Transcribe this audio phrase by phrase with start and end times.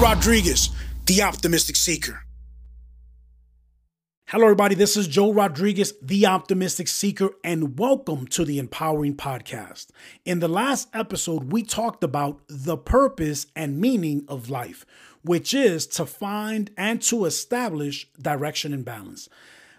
[0.00, 0.70] Rodriguez,
[1.06, 2.22] the optimistic seeker.
[4.28, 4.76] Hello, everybody.
[4.76, 9.88] This is Joel Rodriguez, the optimistic seeker, and welcome to the Empowering Podcast.
[10.24, 14.86] In the last episode, we talked about the purpose and meaning of life,
[15.22, 19.28] which is to find and to establish direction and balance.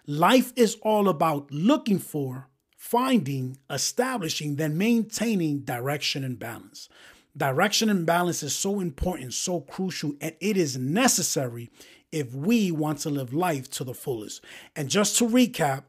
[0.06, 6.90] Life is all about looking for, finding, establishing, then maintaining direction and balance.
[7.38, 11.70] Direction and balance is so important, so crucial, and it is necessary
[12.12, 14.44] if we want to live life to the fullest.
[14.76, 15.84] And just to recap,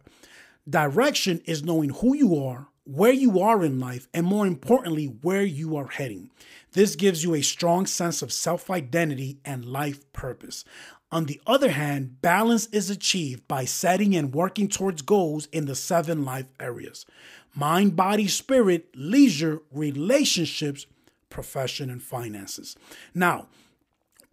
[0.69, 5.43] direction is knowing who you are, where you are in life, and more importantly, where
[5.43, 6.31] you are heading.
[6.73, 10.65] This gives you a strong sense of self identity and life purpose.
[11.13, 15.75] On the other hand, balance is achieved by setting and working towards goals in the
[15.75, 17.07] seven life areas
[17.55, 20.87] mind, body, spirit, leisure, relationships,
[21.31, 22.77] profession, and finances.
[23.15, 23.47] Now,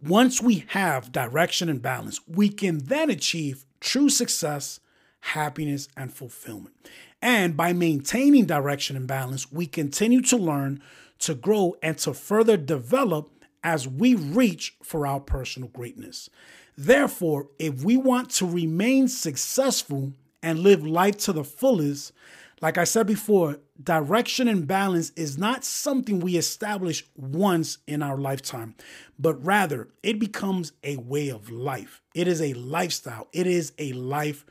[0.02, 4.80] once we have direction and balance, we can then achieve true success,
[5.20, 6.74] happiness, and fulfillment.
[7.20, 10.82] And by maintaining direction and balance, we continue to learn,
[11.20, 13.30] to grow, and to further develop
[13.64, 16.30] as we reach for our personal greatness.
[16.76, 20.12] Therefore, if we want to remain successful
[20.44, 22.12] and live life to the fullest,
[22.60, 28.18] like I said before, direction and balance is not something we establish once in our
[28.18, 28.74] lifetime,
[29.18, 32.02] but rather it becomes a way of life.
[32.14, 34.44] It is a lifestyle, it is a life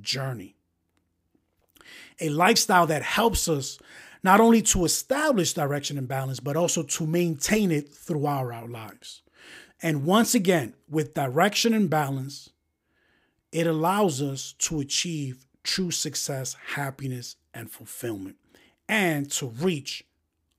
[0.00, 0.56] journey.
[2.20, 3.78] A lifestyle that helps us
[4.22, 9.22] not only to establish direction and balance, but also to maintain it throughout our lives.
[9.82, 12.50] And once again, with direction and balance,
[13.52, 18.36] it allows us to achieve true success, happiness, and fulfillment,
[18.88, 20.04] and to reach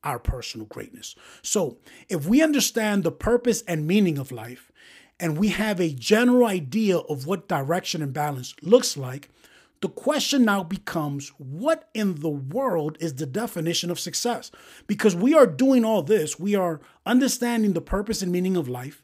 [0.03, 1.15] our personal greatness.
[1.41, 1.77] So,
[2.09, 4.71] if we understand the purpose and meaning of life,
[5.19, 9.29] and we have a general idea of what direction and balance looks like,
[9.81, 14.51] the question now becomes what in the world is the definition of success?
[14.87, 19.03] Because we are doing all this, we are understanding the purpose and meaning of life,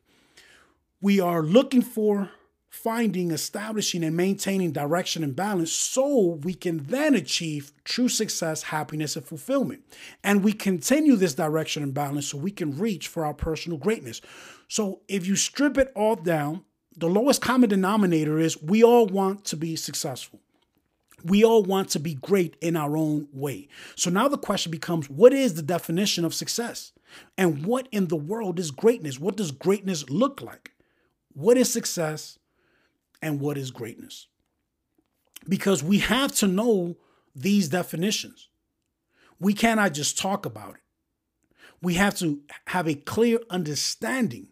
[1.01, 2.31] we are looking for
[2.73, 9.15] finding, establishing, and maintaining direction and balance so we can then achieve true success, happiness,
[9.15, 9.83] and fulfillment.
[10.23, 14.21] And we continue this direction and balance so we can reach for our personal greatness.
[14.67, 16.65] So if you strip it all down,
[16.97, 20.39] the lowest common denominator is we all want to be successful.
[21.23, 23.67] We all want to be great in our own way.
[23.95, 26.91] So now the question becomes what is the definition of success?
[27.37, 29.19] And what in the world is greatness?
[29.19, 30.71] What does greatness look like?
[31.33, 32.39] What is success?
[33.23, 34.27] And what is greatness.
[35.47, 36.97] Because we have to know
[37.35, 38.49] these definitions.
[39.39, 40.81] We cannot just talk about it.
[41.81, 44.49] We have to have a clear understanding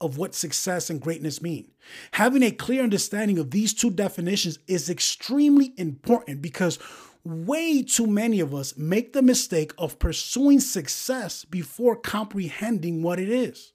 [0.00, 1.72] of what success and greatness mean.
[2.12, 6.78] Having a clear understanding of these two definitions is extremely important because
[7.22, 13.28] way too many of us make the mistake of pursuing success before comprehending what it
[13.28, 13.72] is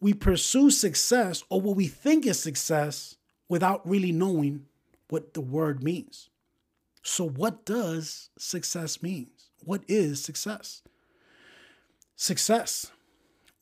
[0.00, 3.16] we pursue success or what we think is success
[3.48, 4.66] without really knowing
[5.08, 6.28] what the word means.
[7.02, 9.28] So, what does success mean?
[9.64, 10.82] What is success?
[12.16, 12.90] Success.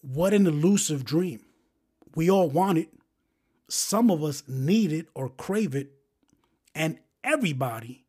[0.01, 1.41] What an elusive dream.
[2.15, 2.89] We all want it.
[3.69, 5.91] Some of us need it or crave it,
[6.75, 8.05] and everybody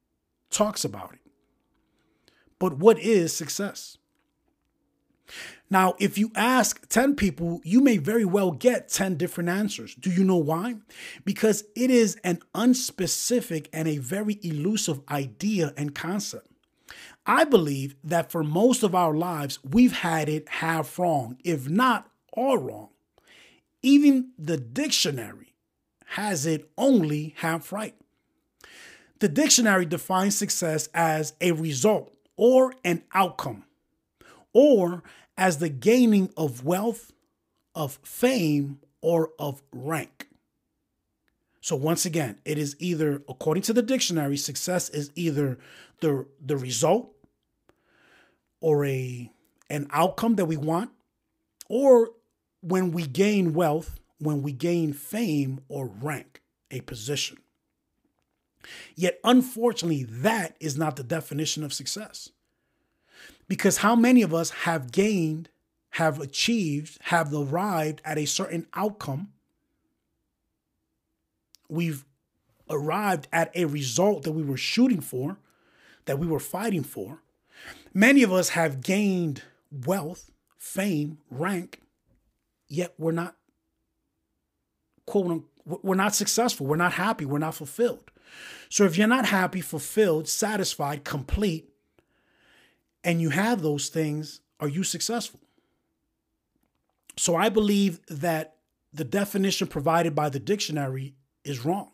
[0.49, 1.19] talks about it.
[2.59, 3.97] But what is success?
[5.69, 9.95] Now, if you ask 10 people, you may very well get 10 different answers.
[9.95, 10.75] Do you know why?
[11.23, 16.47] Because it is an unspecific and a very elusive idea and concept.
[17.25, 22.09] I believe that for most of our lives, we've had it half wrong, if not
[22.33, 22.89] all wrong.
[23.81, 25.55] Even the dictionary
[26.09, 27.95] has it only half right.
[29.19, 33.63] The dictionary defines success as a result or an outcome
[34.53, 35.03] or
[35.37, 37.11] as the gaining of wealth,
[37.73, 40.27] of fame, or of rank.
[41.61, 45.57] So once again, it is either, according to the dictionary, success is either
[45.99, 47.11] the, the result
[48.61, 49.31] or a
[49.69, 50.91] an outcome that we want,
[51.67, 52.11] or
[52.61, 57.37] when we gain wealth, when we gain fame or rank, a position.
[58.95, 62.29] Yet, unfortunately, that is not the definition of success.
[63.47, 65.49] Because how many of us have gained,
[65.91, 69.33] have achieved, have arrived at a certain outcome?
[71.69, 72.05] We've
[72.69, 75.37] arrived at a result that we were shooting for,
[76.05, 77.21] that we were fighting for.
[77.93, 81.81] Many of us have gained wealth, fame, rank,
[82.67, 83.35] yet we're not
[85.05, 88.11] quote unquote, we're not successful, we're not happy, we're not fulfilled.
[88.69, 91.69] So if you're not happy, fulfilled, satisfied, complete,
[93.05, 95.39] and you have those things, are you successful?
[97.15, 98.55] So I believe that
[98.91, 101.91] the definition provided by the dictionary is wrong.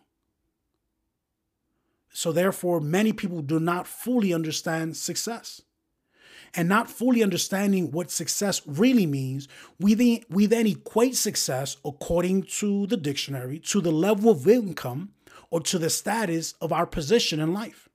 [2.13, 5.61] So therefore, many people do not fully understand success.
[6.53, 9.47] And not fully understanding what success really means,
[9.79, 15.11] we then, we then equate success, according to the dictionary, to the level of income
[15.49, 17.87] or to the status of our position in life.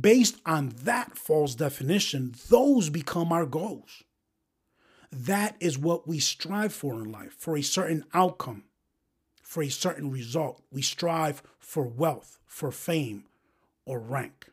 [0.00, 4.02] Based on that false definition, those become our goals.
[5.12, 8.64] That is what we strive for in life, for a certain outcome,
[9.42, 10.62] for a certain result.
[10.72, 13.24] We strive for wealth, for fame,
[13.86, 14.50] or rank.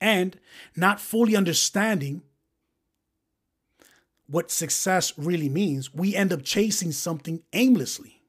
[0.00, 0.38] And
[0.76, 2.22] not fully understanding
[4.28, 8.22] what success really means, we end up chasing something aimlessly.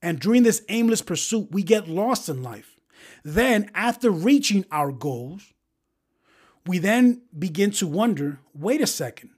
[0.00, 2.79] And during this aimless pursuit, we get lost in life.
[3.24, 5.52] Then, after reaching our goals,
[6.66, 9.30] we then begin to wonder wait a second,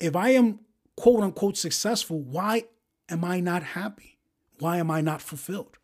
[0.00, 0.60] if I am
[0.96, 2.64] quote unquote successful, why
[3.08, 4.18] am I not happy?
[4.58, 5.78] Why am I not fulfilled?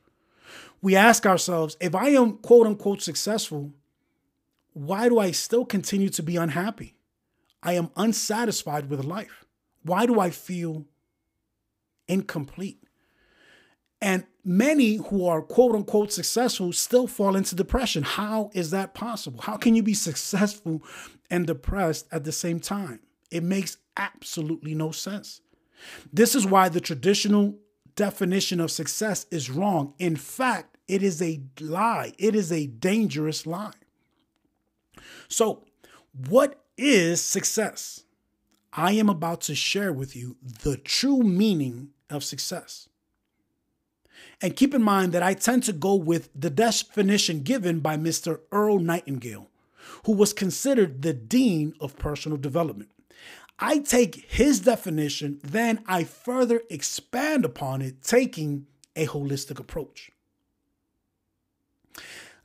[0.81, 3.73] We ask ourselves, if I am quote unquote successful,
[4.73, 6.94] why do I still continue to be unhappy?
[7.62, 9.44] I am unsatisfied with life.
[9.82, 10.85] Why do I feel
[12.06, 12.82] incomplete?
[14.00, 18.02] And many who are quote unquote successful still fall into depression.
[18.02, 19.42] How is that possible?
[19.42, 20.82] How can you be successful
[21.30, 23.00] and depressed at the same time?
[23.30, 25.42] It makes absolutely no sense.
[26.12, 27.58] This is why the traditional
[27.94, 29.92] definition of success is wrong.
[29.98, 33.72] In fact, it is a lie, it is a dangerous lie.
[35.28, 35.64] So,
[36.28, 38.04] what is success?
[38.72, 42.88] I am about to share with you the true meaning of success.
[44.40, 48.40] And keep in mind that I tend to go with the definition given by Mr.
[48.52, 49.48] Earl Nightingale,
[50.06, 52.90] who was considered the dean of personal development.
[53.58, 60.12] I take his definition, then I further expand upon it, taking a holistic approach.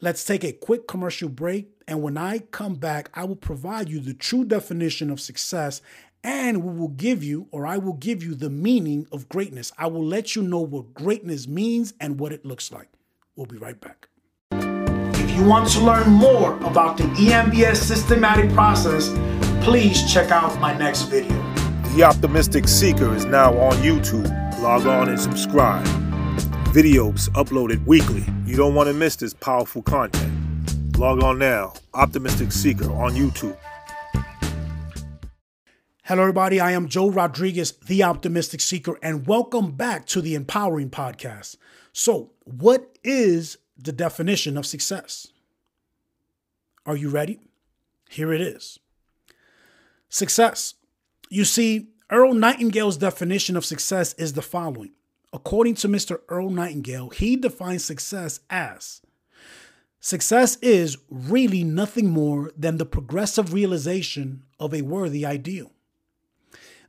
[0.01, 1.69] Let's take a quick commercial break.
[1.87, 5.81] And when I come back, I will provide you the true definition of success
[6.23, 9.71] and we will give you, or I will give you, the meaning of greatness.
[9.77, 12.89] I will let you know what greatness means and what it looks like.
[13.35, 14.07] We'll be right back.
[14.51, 19.09] If you want to learn more about the EMBS systematic process,
[19.63, 21.35] please check out my next video.
[21.95, 24.29] The Optimistic Seeker is now on YouTube.
[24.61, 25.85] Log on and subscribe.
[26.73, 28.25] Videos uploaded weekly.
[28.45, 30.31] You don't want to miss this powerful content.
[30.97, 33.57] Log on now, Optimistic Seeker on YouTube.
[36.07, 36.59] Hello, everybody.
[36.59, 41.55] I am Joel Rodriguez, the Optimistic Seeker, and welcome back to the Empowering Podcast.
[41.93, 45.29] So, what is the definition of success?
[46.85, 47.39] Are you ready?
[48.09, 48.79] Here it is
[50.09, 50.73] Success.
[51.29, 54.91] You see, Earl Nightingale's definition of success is the following.
[55.31, 56.19] According to Mr.
[56.27, 58.99] Earl Nightingale, he defines success as
[60.01, 65.71] Success is really nothing more than the progressive realization of a worthy ideal.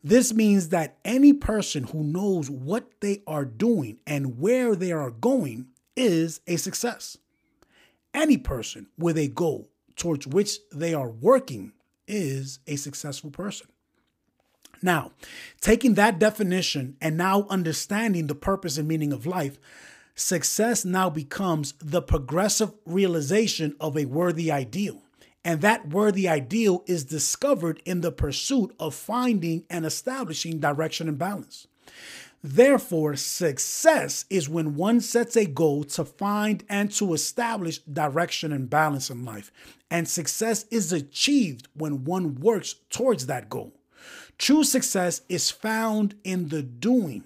[0.04, 5.10] This means that any person who knows what they are doing and where they are
[5.10, 7.16] going is a success.
[8.12, 11.72] Any person with a goal towards which they are working
[12.06, 13.68] is a successful person.
[14.82, 15.12] Now,
[15.62, 19.58] taking that definition and now understanding the purpose and meaning of life,
[20.14, 25.03] success now becomes the progressive realization of a worthy ideal.
[25.44, 31.18] And that worthy ideal is discovered in the pursuit of finding and establishing direction and
[31.18, 31.66] balance.
[32.42, 38.68] Therefore, success is when one sets a goal to find and to establish direction and
[38.68, 39.50] balance in life.
[39.90, 43.72] And success is achieved when one works towards that goal.
[44.36, 47.24] True success is found in the doing,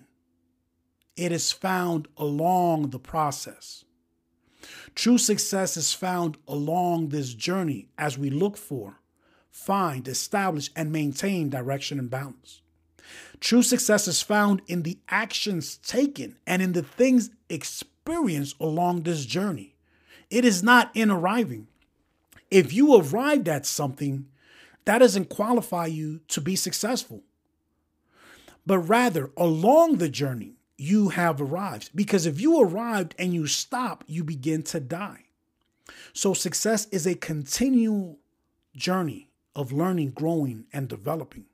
[1.16, 3.84] it is found along the process.
[4.94, 9.00] True success is found along this journey as we look for,
[9.50, 12.62] find, establish, and maintain direction and balance.
[13.40, 19.24] True success is found in the actions taken and in the things experienced along this
[19.24, 19.76] journey.
[20.30, 21.68] It is not in arriving.
[22.50, 24.26] If you arrived at something,
[24.84, 27.22] that doesn't qualify you to be successful.
[28.66, 31.90] But rather, along the journey, you have arrived.
[31.94, 35.24] Because if you arrived and you stop, you begin to die.
[36.12, 38.18] So, success is a continual
[38.74, 41.46] journey of learning, growing, and developing.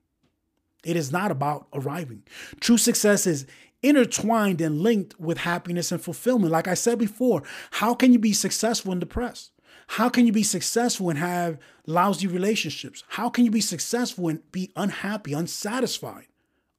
[0.84, 2.24] It is not about arriving.
[2.60, 3.46] True success is
[3.82, 6.52] intertwined and linked with happiness and fulfillment.
[6.52, 9.52] Like I said before, how can you be successful and depressed?
[9.86, 13.04] How can you be successful and have lousy relationships?
[13.08, 16.26] How can you be successful and be unhappy, unsatisfied,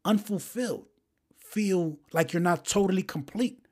[0.04, 0.88] unfulfilled,
[1.56, 3.66] feel like you're not totally complete?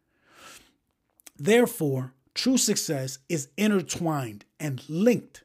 [1.37, 5.43] Therefore, true success is intertwined and linked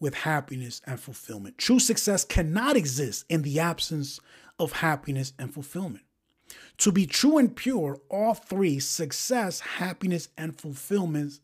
[0.00, 1.56] with happiness and fulfillment.
[1.56, 4.18] True success cannot exist in the absence
[4.58, 6.02] of happiness and fulfillment.
[6.78, 11.38] To be true and pure, all three success, happiness, and fulfillment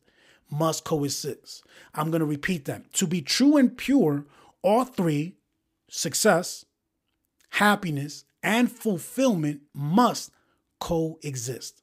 [0.50, 1.64] must coexist.
[1.94, 2.92] I'm going to repeat that.
[2.94, 4.24] To be true and pure,
[4.62, 5.36] all three
[5.88, 6.64] success,
[7.50, 10.30] happiness, and fulfillment must
[10.78, 11.82] coexist.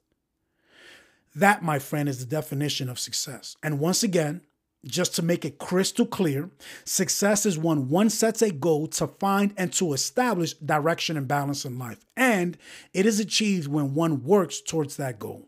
[1.36, 3.56] That, my friend, is the definition of success.
[3.64, 4.42] And once again,
[4.86, 6.50] just to make it crystal clear,
[6.86, 11.66] success is when one sets a goal to find and to establish direction and balance
[11.66, 12.06] in life.
[12.18, 12.58] And
[12.94, 15.48] it is achieved when one works towards that goal.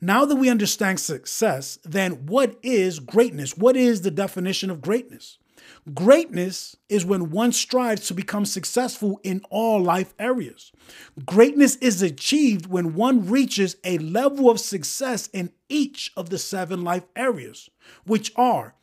[0.00, 3.56] Now that we understand success, then what is greatness?
[3.56, 5.38] What is the definition of greatness?
[5.92, 10.70] Greatness is when one strives to become successful in all life areas.
[11.26, 16.84] Greatness is achieved when one reaches a level of success in each of the seven
[16.84, 17.68] life areas,
[18.04, 18.76] which are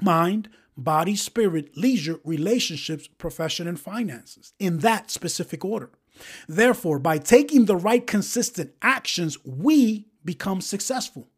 [0.00, 5.90] mind, body, spirit, leisure, relationships, profession, and finances, in that specific order.
[6.48, 11.28] Therefore, by taking the right consistent actions, we become successful.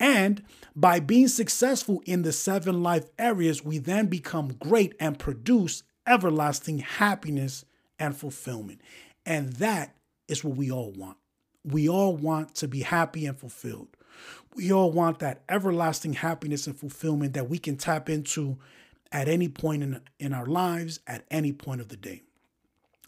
[0.00, 0.42] And
[0.74, 6.78] by being successful in the seven life areas, we then become great and produce everlasting
[6.78, 7.64] happiness
[7.98, 8.80] and fulfillment.
[9.24, 9.94] And that
[10.28, 11.16] is what we all want.
[11.64, 13.88] We all want to be happy and fulfilled.
[14.54, 18.58] We all want that everlasting happiness and fulfillment that we can tap into
[19.10, 22.22] at any point in, in our lives, at any point of the day.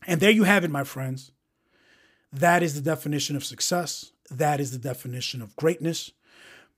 [0.07, 1.33] And there you have it, my friends.
[2.33, 4.13] That is the definition of success.
[4.31, 6.11] That is the definition of greatness.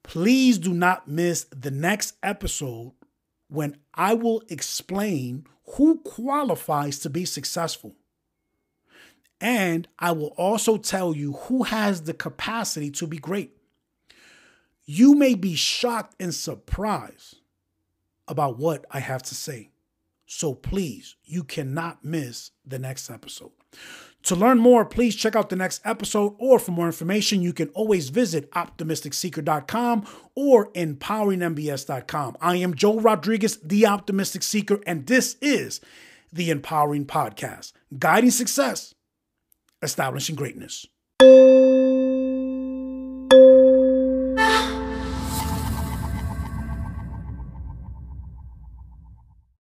[0.08, 2.92] Please do not miss the next episode
[3.48, 7.94] when I will explain who qualifies to be successful.
[9.38, 13.54] And I will also tell you who has the capacity to be great.
[14.86, 17.36] You may be shocked and surprised
[18.26, 19.68] about what I have to say.
[20.24, 23.52] So please, you cannot miss the next episode.
[24.24, 27.68] To learn more, please check out the next episode, or for more information, you can
[27.68, 32.36] always visit optimisticseeker.com or empoweringmbs.com.
[32.40, 35.80] I am Joel Rodriguez, the Optimistic Seeker, and this is
[36.32, 38.94] the Empowering Podcast, guiding success,
[39.82, 40.86] establishing greatness.